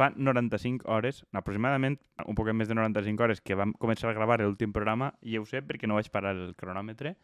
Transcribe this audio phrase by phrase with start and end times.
[0.00, 4.40] fa 95 hores, aproximadament un poquet més de 95 hores, que vam començar a gravar
[4.40, 7.14] l'últim programa, i ja ho sé perquè no vaig parar el cronòmetre,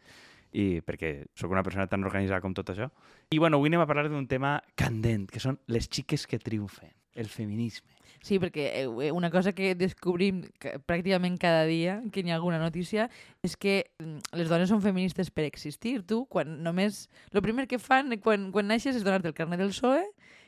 [0.55, 2.87] i perquè sóc una persona tan organitzada com tot això.
[3.33, 6.93] I bueno, avui anem a parlar d'un tema candent, que són les xiques que triomfen,
[7.17, 7.91] el feminisme.
[8.23, 12.57] Sí, perquè eh, una cosa que descobrim ca- pràcticament cada dia que hi ha alguna
[12.57, 13.09] notícia
[13.45, 16.01] és que mm, les dones són feministes per existir.
[16.07, 17.03] Tu, quan només...
[17.29, 20.01] El primer que fan quan, quan naixes és donar-te el carnet del PSOE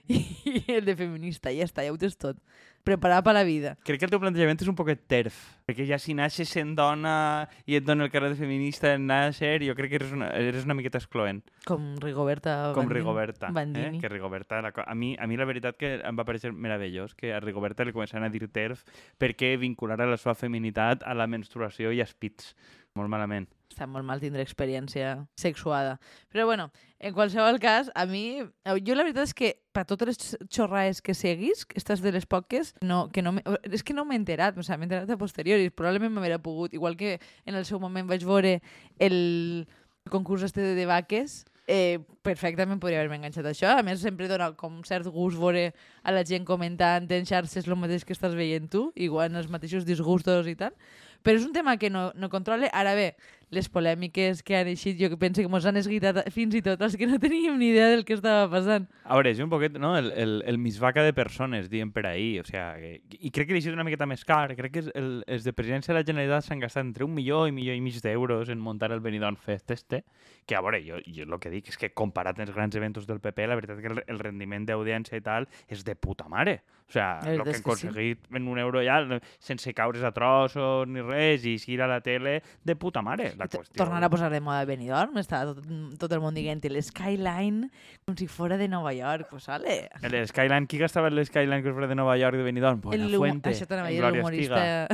[0.49, 1.53] i, el de feminista.
[1.53, 2.39] Ja està, ja ho tens tot.
[2.87, 3.75] Preparar per la vida.
[3.85, 5.35] Crec que el teu plantejament és un poquet terf,
[5.67, 9.59] perquè ja si naixes sent dona i et dona el carrer de feminista en nàixer,
[9.67, 13.01] jo crec que eres una, eres una miqueta excloent, Com Rigoberta com Bandini.
[13.01, 13.51] Rigoberta.
[13.53, 13.99] Bandini.
[13.99, 14.01] Eh?
[14.01, 17.35] Que Rigoberta, la, a, mi, a mi la veritat que em va parecer meravellós que
[17.35, 18.87] a Rigoberta li començaran a dir terf
[19.19, 22.55] perquè vinculara la seva feminitat a la menstruació i als pits.
[22.97, 23.51] Molt malament.
[23.69, 25.99] Està molt mal tindre experiència sexuada.
[26.33, 28.41] Però bueno, en qualsevol cas, a mi...
[28.85, 32.73] Jo la veritat és que per totes les xorraes que seguis, estas de les poques,
[32.81, 33.35] no, que no
[33.69, 36.97] és que no m'he enterat, o sigui, m'he enterat a posteriori, probablement m'hauria pogut, igual
[36.97, 38.57] que en el seu moment vaig veure
[38.97, 39.67] el
[40.09, 43.69] concurs este de, de vaques, eh, perfectament podria haver-me enganxat a això.
[43.77, 45.69] A més, sempre dona com cert gust veure
[46.01, 49.85] a la gent comentant en xarxes el mateix que estàs veient tu, igual els mateixos
[49.85, 50.73] disgustos i tal.
[51.21, 52.71] Però és un tema que no, no controle.
[52.73, 53.11] Ara bé,
[53.49, 56.81] les polèmiques que han eixit, jo que penso que mos han esguitat fins i tot
[56.85, 58.87] els que no teníem ni idea del que estava passant.
[59.03, 62.41] A veure, és un poquet, no?, el, el, el misvaca de persones, diem per ahir,
[62.43, 65.11] o sea, que, i crec que ha sigut una miqueta més car, crec que el,
[65.27, 68.01] els de presidència de la Generalitat s'han gastat entre un milió i milió i mig
[68.05, 70.03] d'euros en muntar el Benidorm Fest este,
[70.45, 73.07] que a veure, jo, jo el que dic és que comparat amb els grans eventos
[73.09, 76.61] del PP, la veritat que el, el rendiment d'audiència i tal és de puta mare.
[76.89, 77.87] O sea, el que és han que sí.
[77.87, 78.97] aconseguit en un euro ja,
[79.37, 83.29] sense caure's a trossos ni res, i seguir a la tele, de puta mare.
[83.39, 83.77] La qüestió...
[83.79, 85.61] Tornar a posar de moda Benidorm, està tot,
[86.01, 87.69] tot el món dient l'Skyline
[88.03, 89.85] com si fora de Nova York, pues vale.
[90.03, 92.83] El Skyline, qui gastava el Skyline que us de Nova York de Benidorm?
[92.83, 94.89] Buena El Fuente, Això t'anava a dir, l'humorista.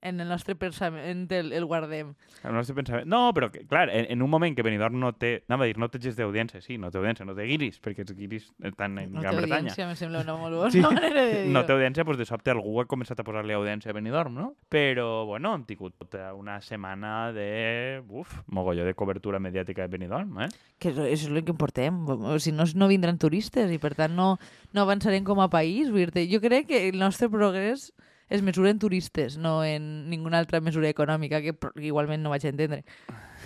[0.00, 2.12] En el nostre pensament el, el guardem.
[2.46, 3.08] El nostre pensament...
[3.10, 5.42] No, però, que, clar, en, en un moment que Benidorm no té...
[5.48, 8.04] Anava a dir, no té gest d'audiència, sí, no té audiència, no té guiris, perquè
[8.06, 9.56] els guiris estan en No té Gran Bretanya.
[9.72, 10.82] audiència, em sembla una molt bona Sí.
[10.86, 13.90] manera de dir No té audiència, doncs de sobte algú ha començat a posar-li audiència
[13.90, 14.46] a Benidorm, no?
[14.70, 18.02] Però, bueno, hem tingut tota una setmana de...
[18.08, 20.48] Uf, mogolló de cobertura mediàtica de Benidorm, eh?
[20.78, 22.04] Que això és el que importem.
[22.08, 24.36] O si no, no vindran turistes i, per tant, no,
[24.72, 25.90] no avançarem com a país.
[25.90, 27.90] Vull dir jo crec que el nostre progrés
[28.28, 32.84] es mesura en turistes, no en ninguna altra mesura econòmica, que igualment no vaig entendre.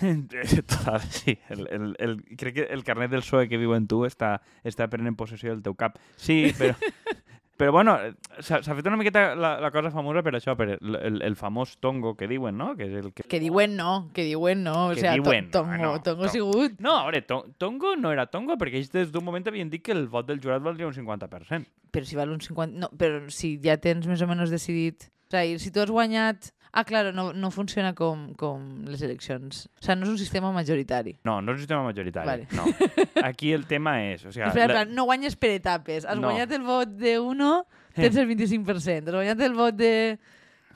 [0.67, 1.37] Total, sí.
[1.49, 4.89] El, el, el, crec que el carnet del PSOE que viu en tu està, està
[4.91, 5.99] prenent possessió del teu cap.
[6.17, 6.75] Sí, però...
[7.53, 7.93] Però bueno,
[8.41, 11.75] s'ha fet una miqueta la, la cosa famosa per això, per el, el, el famós
[11.77, 12.71] tongo que diuen, no?
[12.75, 13.23] Que és el que...
[13.29, 14.87] Que diuen no, que diuen no.
[14.87, 16.79] O Que sea, to- diuen, tongo, ah, no, tongo to- ha sigut...
[16.81, 19.83] No, a veure, to Tongo no era Tongo perquè ells des d'un moment havien dit
[19.85, 21.69] que el vot del jurat valdria un 50%.
[21.93, 22.73] Però si val un 50...
[22.81, 25.11] No, però si ja tens més o menys decidit...
[25.29, 26.49] O sigui, si tu has guanyat...
[26.75, 29.67] Ah, claro, no, no funciona com, com les eleccions.
[29.77, 31.19] O sigui, no és un sistema majoritari.
[31.23, 32.25] No, no és un sistema majoritari.
[32.25, 32.47] Vale.
[32.57, 32.65] No.
[33.29, 34.23] Aquí el tema és...
[34.25, 36.03] O sigui, Espera, la- espera, no guanyes per etapes.
[36.09, 36.31] Has No.
[36.31, 39.05] guanyat el vot de uno, tens el 25%.
[39.05, 40.17] Has guanyat el vot de,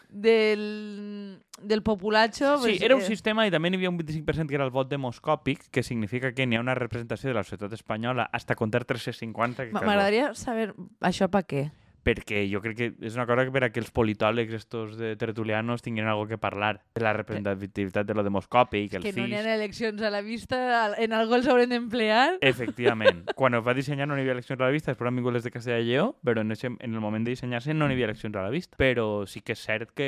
[0.09, 2.57] del, del populacho...
[2.57, 4.71] Sí, pues, era un eh, sistema i també n'hi havia un 25% que era el
[4.73, 8.85] vot demoscòpic, que significa que n'hi ha una representació de la societat espanyola hasta comptar
[8.85, 9.65] 350.
[9.65, 9.89] que Ma- cal vot.
[9.89, 11.65] M'agradaria saber això per què.
[12.07, 15.15] Perquè jo crec que és una cosa que per a que els politòlegs estos de
[15.19, 19.29] tertulianos tinguin algo que parlar de la representativitat de lo demoscòpic, el Que no CIS...
[19.29, 20.59] hi ha eleccions a la vista,
[20.97, 22.39] en algo els haurem d'emplear.
[22.41, 23.25] Efectivament.
[23.39, 25.45] Quan es va dissenyar no n'hi havia eleccions a la vista, després han vingut les
[25.45, 28.11] de Castella i Lleó, però en, ese, en el moment de dissenyar-se no n'hi havia
[28.11, 28.79] eleccions a la vista.
[28.79, 30.07] Però sí que és cert que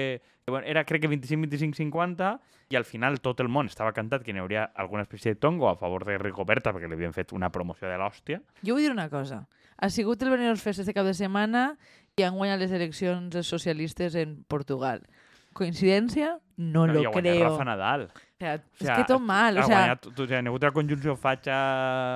[0.49, 2.39] que, bueno, era crec que 25-25-50
[2.69, 5.69] i al final tot el món estava cantat que n'hi hauria alguna espècie de tongo
[5.69, 8.41] a favor de Rigoberta perquè li havien fet una promoció de l'hòstia.
[8.65, 9.43] Jo vull dir una cosa.
[9.79, 11.77] Ha sigut el Benidorm Fest este cap de setmana
[12.19, 15.05] i han guanyat les eleccions socialistes en Portugal.
[15.55, 16.35] Coincidència?
[16.57, 17.45] No Però lo creo.
[17.47, 18.09] Rafa Nadal.
[18.39, 19.57] O sea, O sea, que tot mal.
[19.57, 21.55] O sea, guanyat, o sea, hi ha hagut la conjunció fatxa...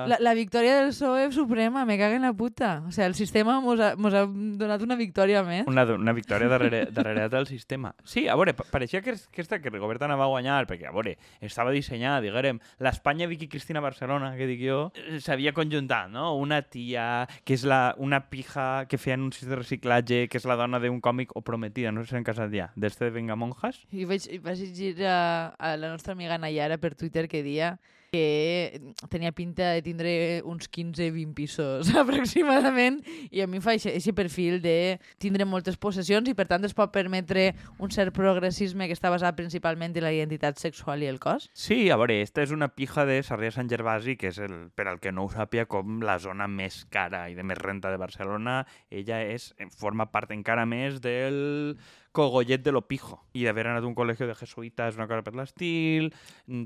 [0.08, 2.82] la, la victòria del PSOE suprema, me cago en la puta.
[2.88, 5.66] O sea, el sistema mos ha, mos ha donat una victòria més.
[5.68, 7.94] Una, una victòria darrere, darrere del sistema.
[8.08, 10.94] Sí, a veure, pa- pareixia que, que, esta, que Rigoberta anava a guanyar, perquè, a
[10.96, 16.30] veure, estava dissenyada, diguem, l'Espanya Vicky Cristina Barcelona, que dic jo, eh, s'havia conjuntat, no?
[16.40, 20.56] Una tia, que és la, una pija que feia anuncis de reciclatge, que és la
[20.56, 23.84] dona d'un còmic o prometida, no sé si s'han casat ja, d'este de Vengamonjas.
[23.92, 27.74] I veig, i vaig llegir a, a la nostra amiga Nayara per Twitter que dia
[28.14, 33.00] que tenia pinta de tindre uns 15-20 pisos aproximadament
[33.34, 36.92] i a mi fa aquest perfil de tindre moltes possessions i per tant es pot
[36.94, 37.48] permetre
[37.82, 41.48] un cert progressisme que està basat principalment en la identitat sexual i el cos.
[41.58, 44.86] Sí, a veure, esta és una pija de Sarrià Sant Gervasi, que és, el, per
[44.86, 47.98] al que no ho sàpia, com la zona més cara i de més renta de
[47.98, 48.60] Barcelona.
[48.94, 51.74] Ella és, forma part encara més del
[52.14, 53.18] cogollet de lo pijo.
[53.34, 56.12] I d'haver anat a un col·legi de jesuïtes, una cosa per l'estil,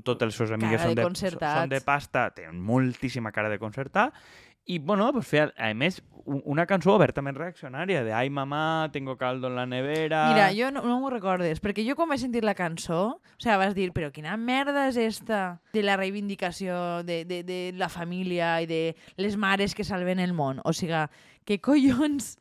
[0.05, 3.57] tots els seus amigues Cara són de de, són de pasta, tenen moltíssima cara de
[3.59, 4.11] concertar,
[4.69, 5.95] i, bueno, pues feia, a més,
[6.29, 10.69] un- una cançó obertament reaccionària, de «Ai, mamà, tengo caldo en la nevera...» Mira, jo
[10.69, 13.89] no, no m'ho recordes, perquè jo quan vaig sentir la cançó, o sigui, vas dir,
[13.95, 18.83] però quina merda és esta de la reivindicació de, de, de la família i de
[19.17, 20.61] les mares que salven el món?
[20.63, 21.01] O sigui,
[21.49, 22.35] què collons...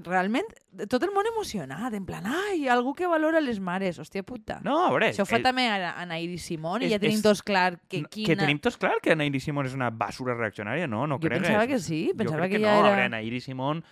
[0.00, 0.46] Realment,
[0.88, 4.60] tot el món emocionat, en plan, ai, algú que valora les mares, hòstia puta.
[4.64, 5.10] No, a veure...
[5.12, 7.74] Això ho fa el- també a, a Nairi Simón i ja tenim és- tots clar
[7.92, 8.26] que No, quina...
[8.30, 11.04] Que tenim tots clar que Anaïri Simón és una basura reaccionària, no?
[11.06, 11.44] No Jo cregues.
[11.46, 12.78] pensava que sí, Jo pensava crec que que, ja no.
[12.80, 13.84] era- A veure, Anaïri Simón,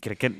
[0.00, 0.30] crec que...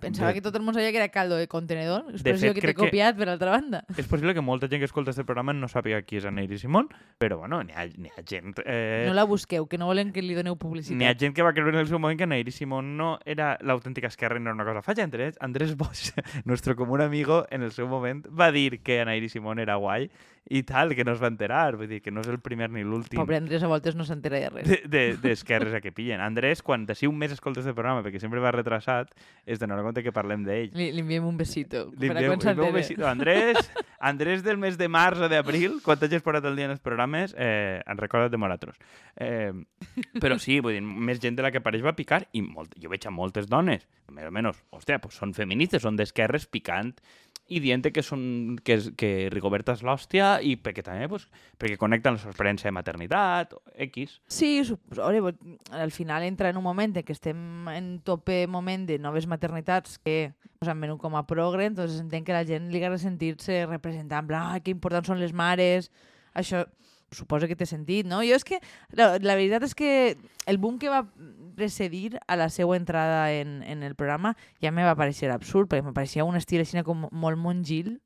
[0.00, 2.66] Pensava de- que tot el món sabia que era caldo de contenedor, expressió fet, que
[2.68, 3.84] t'he copiat per altra banda.
[3.96, 6.88] És possible que molta gent que escolta este programa no sàpiga qui és Anaïri Simón,
[7.18, 8.58] però bueno, n'hi ha, ha gent...
[8.64, 11.18] Eh, No la busqueu, que no volen que li doneu N'hi ha publicitat.
[11.20, 14.38] gent que va creure en el seu moment que Anaïri Simón no era l'autèntica esquerra
[14.38, 15.04] i no era una cosa faja.
[15.04, 16.12] Andrés, Andrés Bosch,
[16.44, 20.10] nuestro común amigo, en el seu moment va dir que Anaïri Simón era guai
[20.50, 21.76] i tal, que no es va enterar.
[21.76, 23.16] Vull dir, que no és el primer ni l'últim.
[23.20, 24.68] Pobre Andrés a voltes no s'entera de res.
[24.68, 26.20] de- de- d'esquerres a que pillen.
[26.20, 28.93] Andrés, quan d'ací un mes escoltes el programa, perquè sempre va retrasat,
[29.44, 30.70] és de donar compte que parlem d'ell.
[30.72, 31.82] Li, li enviem un besito.
[31.98, 32.72] Li enviem- li enviem un s'entere.
[32.72, 33.06] besito.
[33.06, 33.70] Andrés,
[34.00, 37.34] Andrés del mes de març o d'abril, quan t'hagis posat el dia en els programes,
[37.36, 38.76] eh, en recorda't de nosaltres.
[39.16, 39.52] Eh,
[40.20, 42.88] però sí, vull dir, més gent de la que apareix va picar i molt, jo
[42.92, 46.94] veig a moltes dones, més o menys, hòstia, pues són feministes, són d'esquerres picant
[47.52, 51.26] i dient que, són, que, que Rigoberta és l'hòstia i perquè també pues,
[51.60, 53.52] perquè connecten la experiència de maternitat,
[53.90, 54.18] X.
[54.32, 58.98] Sí, suposo, al final entra en un moment en què estem en tope moment de
[58.98, 62.80] noves maternitats que ens han venut com a progre, entonces entenc que la gent li
[62.80, 65.90] agrada sentir-se representant, en plan, ah, que importants són les mares,
[66.32, 66.64] això
[67.14, 68.22] suposo que té sentit, no?
[68.26, 68.60] Jo és que,
[68.92, 69.90] la, la veritat és que
[70.50, 71.04] el boom que va
[71.54, 75.86] precedir a la seva entrada en, en el programa ja me va parecer absurd, perquè
[75.86, 77.96] me pareixia un estil així com molt monjil,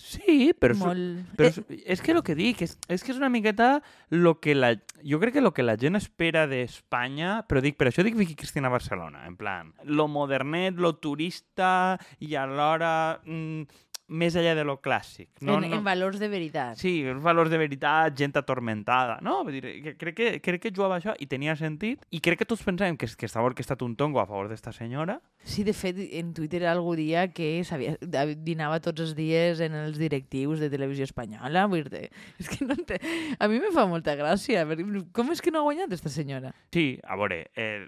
[0.00, 0.76] Sí, però...
[0.78, 1.34] molt...
[1.36, 4.38] Però Eh, és, és que el que dic, és, és que és una miqueta lo
[4.40, 4.72] que la...
[5.04, 8.36] Jo crec que el que la gent espera d'Espanya, però dic, per això dic Vicky
[8.38, 14.76] Cristina Barcelona, en plan, lo modernet, lo turista i alhora mm, més allà de lo
[14.82, 15.30] clàssic.
[15.40, 16.78] No, en, no, en valors de veritat.
[16.80, 19.18] Sí, els valors de veritat, gent atormentada.
[19.24, 22.02] No, vull dir, que crec que, crec que jugava això i tenia sentit.
[22.10, 25.20] I crec que tots pensàvem que, que estava orquestat un tongo a favor d'esta senyora.
[25.42, 27.94] Sí, de fet, en Twitter algú dia que sabia,
[28.44, 31.64] dinava tots els dies en els directius de televisió espanyola.
[31.70, 32.08] Vull dir,
[32.42, 32.98] és que no ente...
[33.38, 34.66] A mi me fa molta gràcia.
[35.16, 36.52] Com és que no ha guanyat aquesta senyora?
[36.74, 37.86] Sí, a veure, eh,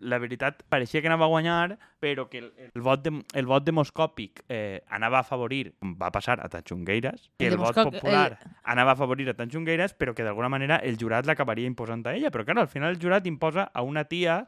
[0.00, 3.66] la veritat pareixia que anava a guanyar, però que el, el, vot, de, el vot
[3.66, 8.94] demoscòpic eh, anava a afavorir, com va passar a Tanxungueiras, que El vot popular anava
[8.94, 12.32] a afavorir a Tanxungueiras, però que d'alguna manera el jurat l'acabaria imposant a ella.
[12.34, 14.44] Però clar, al final el jurat imposa a una tia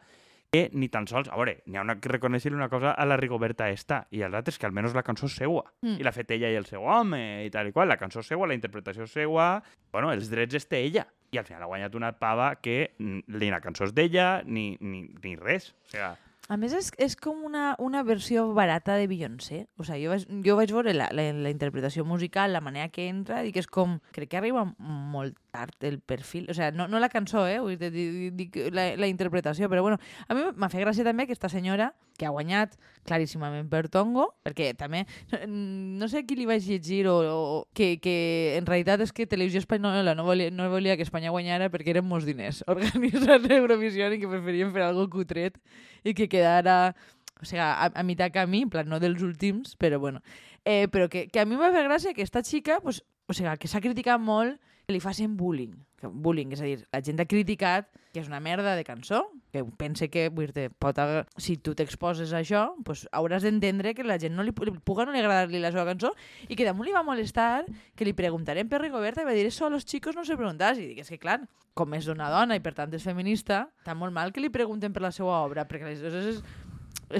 [0.50, 1.30] que ni tan sols...
[1.30, 4.34] A veure, n'hi ha una, que reconèixer una cosa a la Rigoberta esta, i els
[4.34, 5.62] altres que almenys la cançó és seua.
[5.84, 6.00] Mm.
[6.00, 7.88] I l'ha fet ella i el seu home, i tal i qual.
[7.90, 9.52] La cançó és seua, la interpretació és seua...
[9.94, 11.06] Bueno, els drets té ella.
[11.30, 15.04] I al final ha guanyat una pava que ni la cançó és d'ella, ni, ni,
[15.22, 15.70] ni res.
[15.70, 19.60] O sigui, A més, és, és com una, una versió barata de Beyoncé.
[19.78, 23.06] O sigui, jo vaig, jo vaig veure la, la, la interpretació musical, la manera que
[23.06, 24.00] entra, i que és com...
[24.16, 26.48] Crec que arriba molt tard el perfil.
[26.50, 27.60] O sigui, no, no la cançó, eh?
[27.78, 31.92] Dic, dic la, la interpretació, però bueno, a mi m'ha fet gràcia també aquesta senyora
[32.20, 32.74] que ha guanyat
[33.08, 35.06] claríssimament per Tongo, perquè també,
[35.48, 38.16] no sé qui li vaig llegir o, o que, que
[38.58, 42.08] en realitat és que Televisió Espanyola no volia, no volia que Espanya guanyara perquè eren
[42.10, 45.56] molts diners organitzar l'Eurovisió i que preferien fer algo cutret
[46.04, 46.92] i que quedara
[47.40, 50.20] o sigui, a, a mitjà camí, en plan, no dels últims, però bueno.
[50.68, 53.54] Eh, però que, que a mi m'ha fet gràcia que esta xica, pues, o sigui,
[53.56, 55.72] que s'ha criticat molt que li facin bullying.
[56.08, 59.20] Bullying, és a dir, la gent ha criticat que és una merda de cançó,
[59.52, 60.98] que pense que, vull dir pot,
[61.38, 65.06] si tu t'exposes a això, pues, hauràs d'entendre que la gent no li, li puga
[65.06, 66.12] no li agradar-li la seva cançó
[66.48, 69.66] i que damunt li va molestar que li preguntarem per Rigoberta i va dir eso
[69.66, 70.78] a los chicos no se preguntas.
[70.78, 71.40] I dic, és que clar,
[71.74, 74.94] com és una dona i per tant és feminista, està molt mal que li pregunten
[74.94, 76.42] per la seva obra, perquè aleshores és,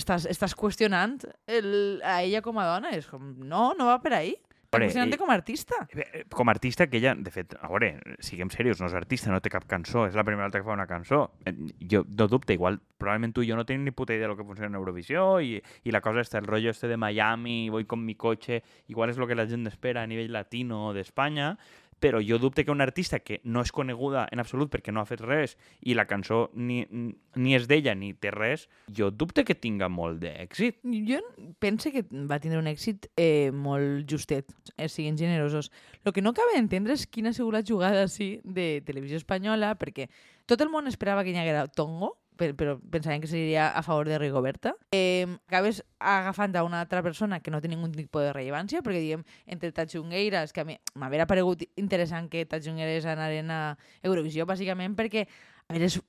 [0.01, 2.95] estàs, estàs qüestionant el, a ella com a dona.
[2.97, 4.35] És com, no, no va per ahí.
[4.71, 5.75] Veure, com a artista.
[5.91, 7.89] Eh, Com a artista, que ella, de fet, a veure,
[8.23, 10.77] siguem serios, no és artista, no té cap cançó, és la primera volta que fa
[10.77, 11.33] una cançó.
[11.45, 11.55] Eh,
[11.91, 14.37] Jo no dubte, igual, probablement tu i jo no tenim ni puta idea de lo
[14.39, 17.85] que funciona en Eurovisió i, i la cosa està, el rollo este de Miami, voy
[17.85, 21.57] con mi coche, igual és lo que la gent espera a nivell latino d'Espanya,
[22.00, 25.09] però jo dubte que un artista que no és coneguda en absolut perquè no ha
[25.09, 26.80] fet res i la cançó ni,
[27.37, 28.66] ni és d'ella ni té res,
[28.97, 30.80] jo dubte que tinga molt d'èxit.
[31.07, 31.21] Jo
[31.61, 35.71] penso que va tindre un èxit eh, molt justet, eh, siguin generosos.
[36.04, 39.76] El que no acaba d'entendre és quina ha sigut la jugada sí, de televisió espanyola,
[39.78, 40.09] perquè
[40.49, 44.09] tot el món esperava que hi haguera tongo, per- però pensaven que seria a favor
[44.09, 44.73] de Rigoberta.
[44.97, 49.05] Eh, acabes agafant a una altra persona que no té ningun tipus de rellevància, perquè
[49.05, 53.63] diguem, entre Tatxungueiras, que a mi m'hauria paregut interessant que Tatxungueiras anaren a
[54.03, 55.27] Eurovisió, bàsicament perquè
[55.71, 56.01] es,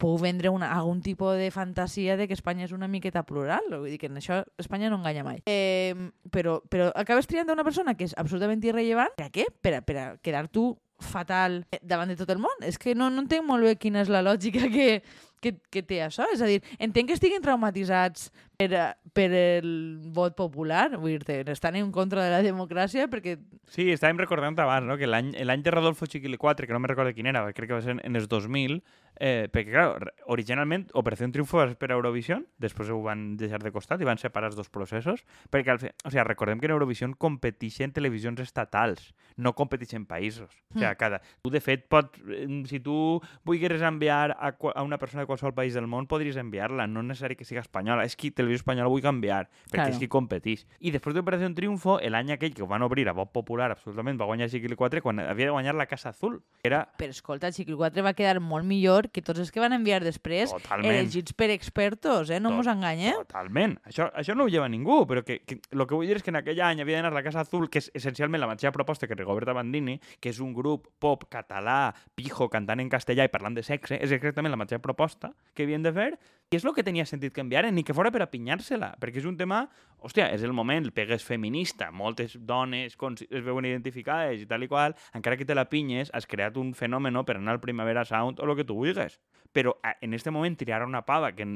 [0.00, 3.66] pou vendre una, algun tipus de fantasia de que Espanya és una miqueta plural.
[3.68, 5.42] Vull dir que en això Espanya no enganya mai.
[5.44, 5.92] Eh,
[6.32, 9.12] però, però acabes triant una persona que és absolutament irrellevant.
[9.18, 9.44] Per a què?
[9.60, 10.70] Per a, per a quedar tu
[11.04, 12.64] fatal davant de tot el món.
[12.66, 15.02] És que no, no entenc molt bé quina és la lògica que,
[15.40, 16.26] que, que té això.
[16.34, 18.28] És a dir, entenc que estiguin traumatitzats
[18.60, 18.70] per,
[19.16, 19.70] per el
[20.14, 23.38] vot popular, vull dir-te, estan en contra de la democràcia perquè
[23.70, 24.96] Sí, estàvem recordant abans, no?
[24.98, 27.84] que l'any de Rodolfo Chiquili 4, que no me recordo quin era, crec que va
[27.84, 28.80] ser en els 2000,
[29.20, 33.60] eh, perquè, clar, originalment Operació Triunfo va ser per a Eurovisió, després ho van deixar
[33.62, 35.22] de costat i van separar els dos processos,
[35.52, 40.48] perquè, al fi, o sigui, recordem que en Eurovisió competeixen televisions estatals, no competeixen països.
[40.70, 40.96] O sigui, Mm.
[40.96, 41.20] cada...
[41.42, 45.54] Tu, de fet, pot, eh, si tu volgueres enviar a, a una persona de qualsevol
[45.54, 48.04] país del món, podries enviar-la, no és necessari que siga espanyola.
[48.08, 49.92] És qui televisió espanyola vull canviar, perquè Claro.
[49.92, 50.66] és qui competeix.
[50.80, 54.24] I després d'Operació Triunfo, l'any aquell que ho van obrir a vot popular, absolutament, va
[54.26, 56.40] guanyar Chiquili 4 quan havia de guanyar la Casa Azul.
[56.62, 59.72] que Era Però escolta, Chiquil 4 va quedar molt millor que tots els que van
[59.76, 60.90] enviar després Totalment.
[60.94, 62.40] elegits per expertos, eh?
[62.40, 63.14] No Tot- mos enganyem.
[63.24, 63.78] Totalment.
[63.84, 66.30] Això, això no ho lleva ningú, però que, que, lo que vull dir és que
[66.30, 69.06] en aquell any havia d'anar a la Casa Azul, que és essencialment la mateixa proposta
[69.06, 73.54] que Rigoberta Bandini, que és un grup pop català, pijo, cantant en castellà i parlant
[73.54, 76.18] de sexe, és exactament la mateixa proposta que havien de fer,
[76.50, 79.20] i és el que tenia sentit que enviaren, ni que fora per a pinyar-se-la, perquè
[79.20, 79.60] és un tema,
[80.02, 84.68] hòstia, és el moment, el pegues feminista, moltes dones es veuen identificades i tal i
[84.68, 88.42] qual, encara que te la pinyes, has creat un fenomen per anar al Primavera Sound
[88.42, 89.20] o el que tu vulguis.
[89.54, 91.46] Però en este moment triar una pava que...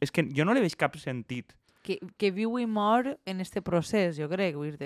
[0.00, 1.52] És que jo no li veig cap sentit.
[1.84, 4.56] Que, que viu i mor en este procés, jo crec.
[4.56, 4.76] Vull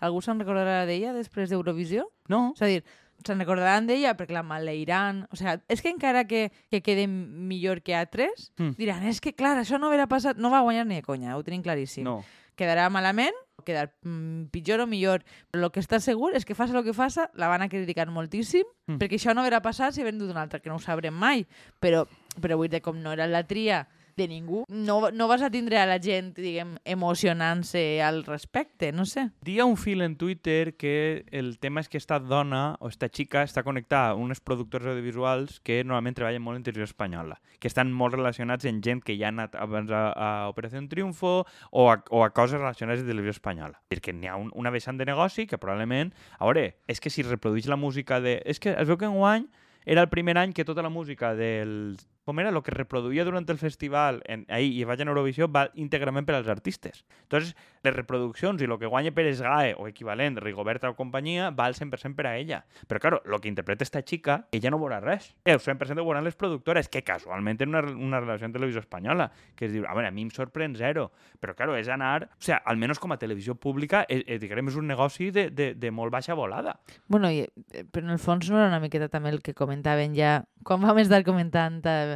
[0.00, 2.08] Algú se'n recordarà d'ella després d'Eurovisió?
[2.28, 2.54] No?
[2.56, 2.82] És a dir,
[3.24, 5.26] se'n recordaran d'ella perquè la maleiran.
[5.32, 8.76] O sigui, és que encara que, que quede millor que altres, Mm.
[8.78, 11.42] diran, és que clar, això no haurà passat, no va guanyar ni de conya, ho
[11.44, 12.04] tenim claríssim.
[12.04, 12.22] No.
[12.56, 13.34] Quedarà malament,
[13.64, 15.22] quedar mm, pitjor o millor.
[15.50, 18.08] Però el que està segur és que faça el que faça, la van a criticar
[18.10, 18.98] moltíssim, Mm.
[18.98, 21.46] perquè això no haurà passat si dut una altra, que no ho sabrem mai.
[21.80, 22.06] Però,
[22.40, 23.86] però vull dir, com no era la tria
[24.16, 29.06] de ningú, no, no vas a tindre a la gent, diguem, emocionant-se al respecte, no
[29.06, 29.28] sé.
[29.46, 33.44] Dia un fil en Twitter que el tema és que esta dona o esta xica
[33.46, 37.92] està connectada a uns productors audiovisuals que normalment treballen molt en televisió espanyola, que estan
[37.92, 42.00] molt relacionats en gent que ja ha anat abans a, a Operació Triunfo o a,
[42.10, 43.80] o a coses relacionades amb televisió espanyola.
[43.90, 46.14] És que n'hi ha un, una vessant de negoci que probablement...
[46.38, 48.40] A veure, és que si reprodueix la música de...
[48.48, 49.46] És que es veu que enguany
[49.84, 51.98] era el primer any que tota la música del...
[52.28, 52.50] Com era?
[52.52, 56.36] El que reproduïa durant el festival en, ahir i vaig a Eurovisió va íntegrament per
[56.36, 57.04] als artistes.
[57.24, 61.66] Entonces, les reproduccions i el que guanya per SGAE o equivalent, Rigoberta o companyia, va
[61.70, 62.62] al 100% per a ella.
[62.86, 65.30] Però, claro, el que interpreta esta xica, ella no veurà res.
[65.44, 69.30] El 100% ho veuran les productores, que casualment tenen una, una relació amb televisió espanyola,
[69.56, 71.08] que es diu, a veure, a mi em sorprèn zero.
[71.40, 72.28] Però, claro, és anar...
[72.36, 75.72] O sigui, almenys com a televisió pública, eh, eh, diguem, és un negoci de, de,
[75.78, 76.76] de molt baixa volada.
[77.08, 80.14] Bueno, i, eh, però en el fons no era una miqueta també el que comentaven
[80.16, 82.09] ja quan vam estar comentant eh,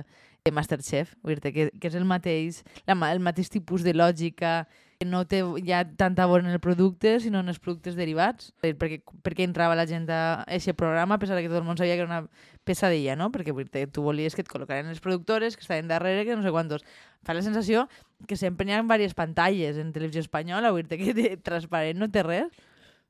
[0.53, 4.67] Masterchef, vull que, que és el mateix, la, el mateix tipus de lògica,
[4.99, 8.53] que no té ja tanta bona en el producte, sinó en els productes derivats.
[8.61, 11.81] Perquè, perquè entrava la gent a aquest programa, a pesar de que tot el món
[11.81, 12.29] sabia que era una
[12.69, 13.31] pesadilla, no?
[13.33, 16.45] Perquè vull dir, tu volies que et col·locaren les productores, que estaven darrere, que no
[16.45, 16.85] sé quantos.
[17.25, 17.89] Fa la sensació
[18.29, 22.13] que sempre hi ha diverses pantalles en televisió espanyola, vull dir que de transparent no
[22.13, 22.53] té res.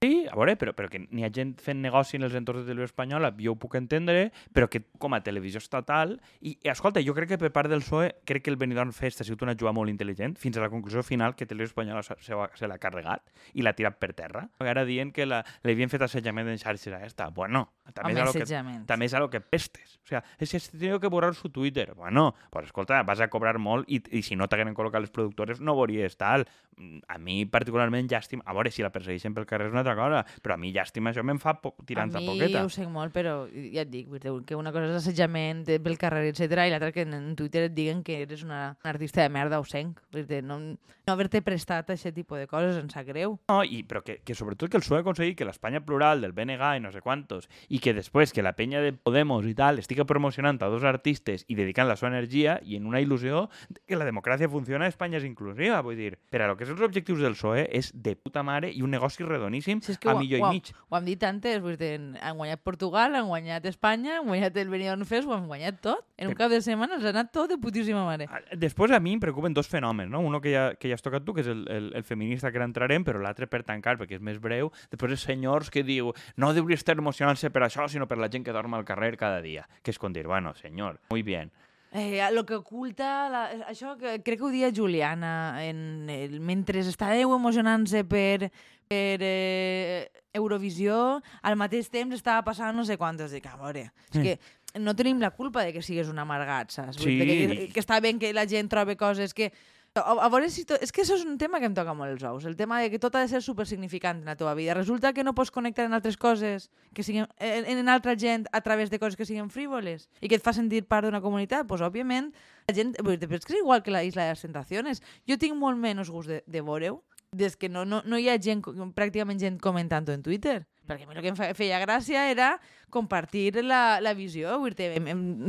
[0.05, 2.69] Sí, a veure, però, però que n'hi ha gent fent negoci en els entorns de
[2.69, 6.19] televisió espanyola, jo ho puc entendre, però que com a televisió estatal...
[6.45, 9.23] I, i escolta, jo crec que per part del PSOE, crec que el Benidorm Fest
[9.23, 12.19] ha sigut una jugada molt intel·ligent, fins a la conclusió final que televisió espanyola se,
[12.21, 14.45] se, l'ha carregat i l'ha tirat per terra.
[14.61, 15.41] Ara dient que li
[15.73, 17.31] havien fet assetjament en xarxes a esta.
[17.33, 19.97] Bueno, també Home, és algo que, també és algo que pestes.
[20.05, 21.95] O sea, es que has tenido que borrar su Twitter.
[21.95, 25.65] Bueno, pues escolta, vas a cobrar molt i, i si no t'hagueren col·locat les productores
[25.65, 26.45] no veuries tal.
[26.77, 29.97] Mm, a mi particularment llàstima, a veure, si la persegueixen pel carrer és una altra
[29.99, 32.65] cosa, però a mi llàstima això me'n fa po tirant a, a mi poqueta.
[32.65, 34.11] ho sé molt, però ja et dic,
[34.47, 38.03] que una cosa és assetjament pel carrer, etc i l'altra que en Twitter et diguen
[38.05, 40.01] que eres una, una artista de merda ho senc.
[40.45, 43.37] No, no haver-te prestat a aquest tipus de coses em sap greu.
[43.51, 46.35] No, i, però que, que sobretot que el PSOE ha aconseguit que l'Espanya plural del
[46.37, 49.81] BNG i no sé quantos, i que després que la penya de Podemos i tal
[49.83, 53.49] estigui promocionant a dos artistes i dedicant la seva energia i en una il·lusió
[53.87, 55.83] que la democràcia funciona a Espanya és inclusiva.
[55.85, 58.71] Vull dir, per a lo que són els objectius del PSOE és de puta mare
[58.73, 60.73] i un negoci redoníssim Si és que a ho- millor ho- i mig.
[60.89, 64.69] Ho hem dit antes, vull dir, han guanyat Portugal, han guanyat Espanya, han guanyat el
[64.69, 66.05] Benidorm Fest, ho han guanyat tot.
[66.17, 68.29] En un Que- cap de setmana els ha anat tot de putíssima mare.
[68.31, 70.21] Ah, Després a mi em preocupen dos fenòmens, no?
[70.21, 72.59] Uno que ja, que ja has tocat tu, que és el, el, el feminista que
[72.63, 74.71] entrarem, però l'altre per tancar, perquè és més breu.
[74.91, 78.45] Després els senyors que diu no hauria estar emocionant-se per això, sinó per la gent
[78.45, 79.69] que dorm al carrer cada dia.
[79.83, 81.51] Que és com dir, bueno, senyor, muy bien.
[81.95, 86.81] Eh, lo que oculta, la, això que crec que ho dia Juliana, en el, mentre
[86.83, 88.49] estàveu emocionant-se per,
[88.91, 93.31] per eh, Eurovisió, al mateix temps estava passant no sé quantos.
[93.31, 94.23] Dic, a veure, és Mm.
[94.27, 96.99] que no tenim la culpa de que sigues un amargat, saps?
[96.99, 97.47] Vull dir Sí.
[97.47, 99.53] Que, que està bé que la gent trobi coses que...
[99.97, 100.65] A, a veure si...
[100.67, 100.75] To...
[100.83, 102.45] És que això és un tema que em toca molt els ous.
[102.51, 104.75] El tema de que tot ha de ser supersignificant en la teva vida.
[104.75, 108.61] Resulta que no pots connectar en altres coses, que siguin, en, en altra gent a
[108.61, 111.63] través de coses que siguin frívoles i que et fa sentir part d'una comunitat.
[111.63, 112.33] Doncs, pues, òbviament,
[112.67, 112.91] la gent...
[112.99, 115.03] Però és que és igual que la Isla de les Tentaciones.
[115.31, 116.99] Jo tinc molt menys gust de, de veure-ho
[117.31, 120.65] des que no, no, no hi ha gent, pràcticament gent comentant en Twitter.
[120.91, 122.57] Perquè a mi el que em fe- feia gràcia era
[122.91, 124.59] compartir la, la visió,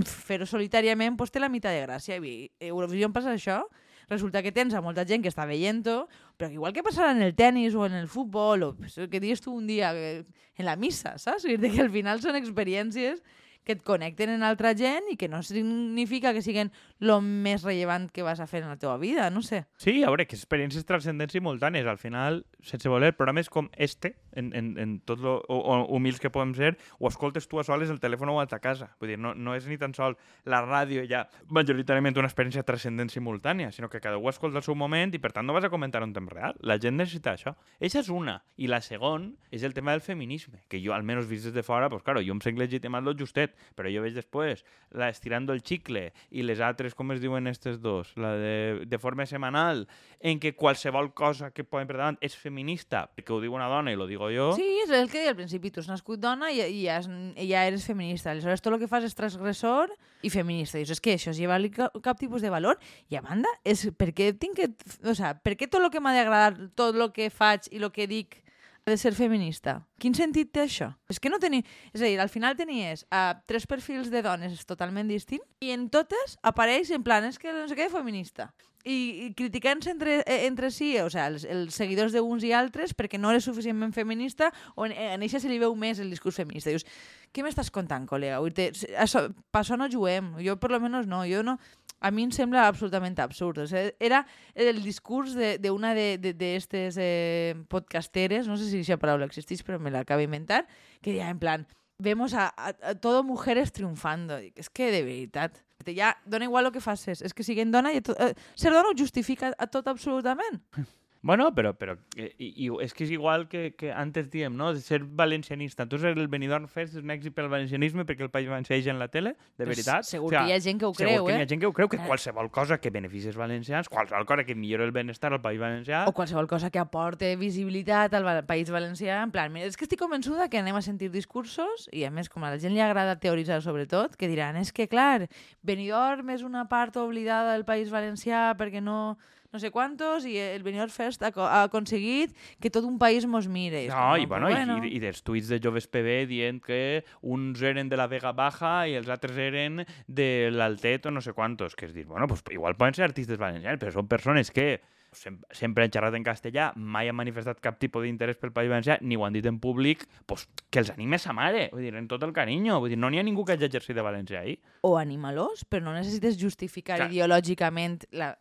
[0.05, 2.21] fer-ho solitàriament pues, té la meitat de gràcia.
[2.21, 3.63] I Eurovisió em passa això,
[4.09, 6.07] resulta que tens a molta gent que està veient-ho,
[6.37, 8.75] però igual que passarà en el tennis o en el futbol, o
[9.09, 10.25] que dius tu un dia que-
[10.57, 11.43] en la missa, saps?
[11.43, 13.21] Dir que al final són experiències
[13.65, 16.69] que et connecten en altra gent i que no significa que siguin
[17.01, 19.63] el més rellevant que vas a fer en la teva vida, no sé.
[19.81, 21.87] Sí, a veure, que experiències transcendents simultànies.
[21.89, 26.19] Al final, sense voler, programes com este, en, en, en tot lo o, o, humils
[26.19, 28.91] que podem ser, ho escoltes tu a soles el telèfon o a ta casa.
[28.99, 33.11] Vull dir, no, no és ni tan sol la ràdio ja majoritàriament una experiència transcendent
[33.13, 35.71] simultània, sinó que cada un escolta al seu moment i per tant no vas a
[35.73, 36.55] comentar en temps real.
[36.61, 37.55] La gent necessita això.
[37.79, 38.39] Eixa és una.
[38.57, 41.89] I la segon és el tema del feminisme, que jo almenys vist des de fora,
[41.89, 44.63] pues claro, jo em sent legitimat lo justet, però jo veig després
[44.95, 48.99] la Estirando el Chicle i les altres, com es diuen aquestes dos, la de, de
[48.99, 49.85] forma setmanal,
[50.19, 53.93] en què qualsevol cosa que poden per davant és feminista, perquè ho diu una dona
[53.93, 56.51] i lo digo jo, Sí, és el que deia al principi, tu has nascut dona
[56.53, 58.31] i, i, has, i ja eres feminista.
[58.31, 59.93] Aleshores, tot el que fas és transgressor
[60.25, 60.79] i feminista.
[60.79, 62.79] Dius, és que això és llevar-li cap, cap tipus de valor.
[63.11, 64.71] I a banda, és per què tinc que...
[65.05, 67.91] O sea, per què tot el que m'ha d'agradar, tot el que faig i el
[67.95, 68.41] que dic
[68.85, 69.79] de ser feminista?
[69.97, 70.91] Quin sentit té això?
[71.09, 71.65] És que no tenia...
[71.91, 75.87] És a dir, al final tenies uh, tres perfils de dones totalment distints i en
[75.89, 78.51] totes apareix en plan, és que no sé què, feminista.
[78.85, 82.93] I, i criticant-se entre, eh, entre si, o sigui, els, els seguidors d'uns i altres
[82.93, 86.37] perquè no eres suficientment feminista o en, en eixa se li veu més el discurs
[86.37, 86.69] feminista.
[86.69, 86.85] Dius,
[87.33, 88.37] què m'estàs contant, col·lega?
[88.43, 90.35] Vull això, per això no juguem.
[90.45, 91.23] Jo, per lo menos, no.
[91.25, 91.57] Jo no...
[91.99, 93.63] A mi em sembla absolutament absurd.
[93.63, 99.63] O sigui, era el discurs d'una d'aquestes eh, podcasteres, no sé si aquesta paraula existeix,
[99.65, 100.65] però me l'acabo d'inventar,
[101.01, 101.65] que deia en plan,
[101.97, 104.37] vemos a, a, a todo mujeres triunfando.
[104.43, 105.63] Dic, és que de veritat,
[105.95, 108.91] ja dona igual el que facis, és que siguin dona i tot, eh, ser dona
[108.91, 110.61] ho justifica a tot absolutament.
[111.25, 114.67] Bueno, però, però eh, i, i és que és igual que, que antes diem, no?
[114.75, 115.87] De ser valencianista.
[115.89, 119.07] Tu el Benidorm Fest és un èxit pel valencianisme perquè el País Valencià en la
[119.09, 120.05] tele, de veritat.
[120.05, 121.41] Segur O sea, que hi ha gent que ho Segur creu, que hi eh?
[121.41, 122.05] ha gent que ho creu, que Eh.
[122.05, 126.05] qualsevol cosa que benefici els valencians, qualsevol cosa que millora el benestar al País Valencià...
[126.05, 129.97] O qualsevol cosa que aporte visibilitat al País Valencià, en plan, mira, és que estic
[129.97, 133.17] convençuda que anem a sentir discursos, i a més, com a la gent li agrada
[133.17, 135.25] teoritzar sobre tot, que diran, és que, clar,
[135.65, 139.17] Benidorm és una part oblidada del País Valencià perquè no
[139.55, 143.47] no sé quantos, i el Benidorm Fest ha, ha aconseguit que tot un país mos
[143.47, 143.85] mire.
[143.87, 144.79] No, com, i, bueno, bueno.
[144.83, 146.81] i, i dels tuits de Joves PB dient que
[147.23, 151.31] uns eren de la Vega Baja i els altres eren de l'Altet o no sé
[151.37, 154.75] quantos, que és dir, bueno, pues igual poden ser artistes valencians, però són persones que
[155.15, 158.97] sem sempre han xerrat en castellà, mai han manifestat cap tipus d'interès pel País Valencià,
[159.01, 162.09] ni ho han dit en públic, pues, que els anime sa mare, vull dir, en
[162.11, 164.57] tot el carinyo, vull dir, no n'hi ha ningú que hagi exercit de valencià ahí.
[164.83, 167.09] O animalos, però no necessites justificar Clar.
[167.11, 168.35] ideològicament la...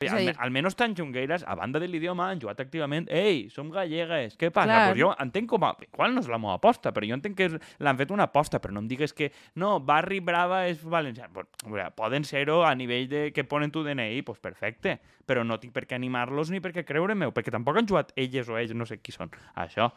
[0.00, 4.32] Al, dir, almenys tan xungueires, a banda de l'idioma, han jugat activament ei, som gallegues,
[4.40, 4.70] què passa?
[4.70, 4.84] Clar.
[4.88, 5.74] Pues jo entenc com a...
[5.84, 7.48] Igual no és la meva aposta, però jo entenc que
[7.84, 9.28] l'han fet una aposta, però no em digues que
[9.60, 11.28] no, Barri Brava és valencià.
[11.34, 11.50] Pues,
[11.98, 14.94] poden ser-ho a nivell de que ponen tu DNI, pues perfecte,
[15.28, 18.48] però no tinc per què animar-los ni per què creure-meu, perquè tampoc han jugat elles
[18.48, 19.90] o ells, no sé qui són, a això.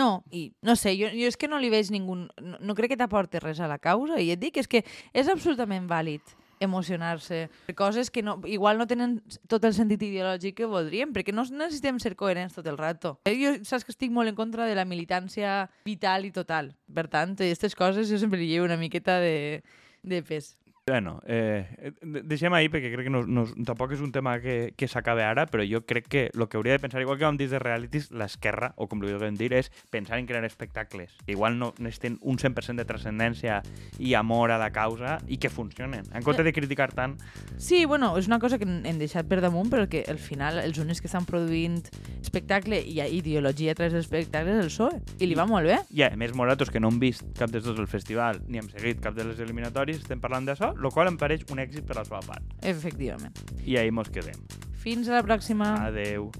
[0.00, 2.16] No, i no sé, jo, jo és que no li veig ningú...
[2.16, 4.80] No, no crec que t'aporti res a la causa, i et dic, és que
[5.12, 10.68] és absolutament vàlid emocionar-se coses que no, igual no tenen tot el sentit ideològic que
[10.70, 13.18] voldríem, perquè no necessitem ser coherents tot el rato.
[13.24, 16.74] Eh, Jo saps que estic molt en contra de la militància vital i total.
[16.94, 19.62] Per tant, aquestes coses jo sempre li llevo una miqueta de,
[20.02, 20.54] de pes.
[20.86, 24.74] Bueno, eh, de- deixem ahir perquè crec que no, no, tampoc és un tema que,
[24.76, 27.38] que s'acabe ara, però jo crec que el que hauria de pensar, igual que vam
[27.40, 31.14] dir de realities, l'esquerra, o com li vulguem dir, és pensar en crear espectacles.
[31.24, 33.62] Igual no necessiten un 100% de transcendència
[33.98, 36.04] i amor a la causa i que funcionen.
[36.12, 37.16] En compte de criticar tant,
[37.56, 40.76] Sí, bueno, és una cosa que hem deixat per damunt, però que al final els
[40.82, 41.80] únics que estan produint
[42.20, 45.00] espectacle i ideologia a través dels espectacles és el PSOE.
[45.24, 45.80] I li va molt bé.
[45.96, 48.68] i a més nosaltres que no hem vist cap dels dos el festival ni hem
[48.68, 51.98] seguit cap de les eliminatòries, estem parlant d'això, el qual em pareix un èxit per
[52.00, 52.54] la seva part.
[52.62, 53.34] Efectivament.
[53.64, 54.40] I ahí mos quedem.
[54.84, 55.74] Fins a la pròxima.
[55.86, 56.30] Adeu.